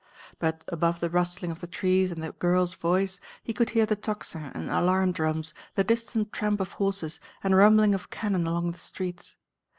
But 0.39 0.63
above 0.67 0.99
the 0.99 1.11
rustling 1.11 1.51
of 1.51 1.61
the 1.61 1.67
trees 1.67 2.11
and 2.11 2.23
the 2.23 2.31
girl's 2.31 2.73
voice, 2.73 3.19
he 3.43 3.53
could 3.53 3.69
hear 3.69 3.85
the 3.85 3.95
tocsin 3.95 4.51
and 4.55 4.67
alarm 4.67 5.11
drums, 5.11 5.53
the 5.75 5.83
distant 5.83 6.33
tramp 6.33 6.59
of 6.59 6.71
horses, 6.71 7.19
and 7.43 7.55
rumbling 7.55 7.93
of 7.93 8.09
cannon 8.09 8.47
along 8.47 8.71
the 8.71 8.79
streets. 8.79 9.37